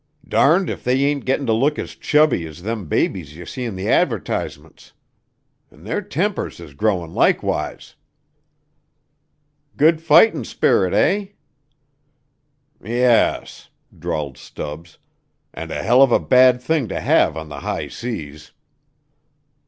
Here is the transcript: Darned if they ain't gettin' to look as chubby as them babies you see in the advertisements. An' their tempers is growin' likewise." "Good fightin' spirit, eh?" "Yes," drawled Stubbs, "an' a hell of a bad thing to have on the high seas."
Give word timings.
Darned 0.27 0.67
if 0.67 0.83
they 0.83 1.03
ain't 1.03 1.25
gettin' 1.25 1.45
to 1.45 1.53
look 1.53 1.77
as 1.77 1.91
chubby 1.93 2.43
as 2.47 2.63
them 2.63 2.87
babies 2.87 3.35
you 3.35 3.45
see 3.45 3.65
in 3.65 3.75
the 3.75 3.87
advertisements. 3.87 4.93
An' 5.69 5.83
their 5.83 6.01
tempers 6.01 6.59
is 6.59 6.73
growin' 6.73 7.13
likewise." 7.13 7.93
"Good 9.77 10.01
fightin' 10.01 10.43
spirit, 10.43 10.91
eh?" 10.95 11.25
"Yes," 12.83 13.69
drawled 13.95 14.39
Stubbs, 14.39 14.97
"an' 15.53 15.69
a 15.69 15.83
hell 15.83 16.01
of 16.01 16.11
a 16.11 16.17
bad 16.19 16.61
thing 16.63 16.87
to 16.87 16.99
have 16.99 17.37
on 17.37 17.49
the 17.49 17.59
high 17.59 17.87
seas." 17.87 18.53